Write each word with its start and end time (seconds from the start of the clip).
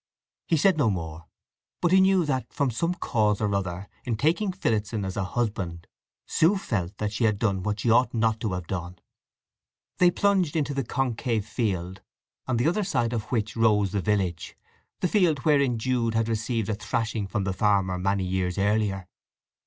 He 0.47 0.57
said 0.57 0.79
no 0.79 0.89
more, 0.89 1.27
but 1.79 1.91
he 1.91 2.01
knew 2.01 2.25
that, 2.25 2.51
from 2.51 2.71
some 2.71 2.95
cause 2.95 3.39
or 3.39 3.53
other, 3.53 3.87
in 4.03 4.17
taking 4.17 4.51
Phillotson 4.51 5.05
as 5.05 5.15
a 5.15 5.23
husband, 5.23 5.85
Sue 6.25 6.57
felt 6.57 6.97
that 6.97 7.13
she 7.13 7.25
had 7.25 7.37
done 7.37 7.61
what 7.61 7.81
she 7.81 7.91
ought 7.91 8.11
not 8.11 8.39
to 8.39 8.53
have 8.53 8.65
done. 8.65 8.97
They 9.99 10.09
plunged 10.09 10.55
into 10.55 10.73
the 10.73 10.83
concave 10.83 11.45
field 11.45 12.01
on 12.47 12.57
the 12.57 12.67
other 12.67 12.83
side 12.83 13.13
of 13.13 13.31
which 13.31 13.55
rose 13.55 13.91
the 13.91 14.01
village—the 14.01 15.07
field 15.07 15.45
wherein 15.45 15.77
Jude 15.77 16.15
had 16.15 16.27
received 16.27 16.69
a 16.69 16.73
thrashing 16.73 17.27
from 17.27 17.43
the 17.43 17.53
farmer 17.53 17.99
many 17.99 18.23
years 18.23 18.57
earlier. 18.57 19.07